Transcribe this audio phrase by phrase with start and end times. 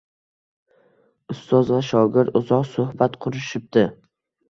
[1.35, 3.89] Ustoz va shogird uzoq suhbat qurishibdi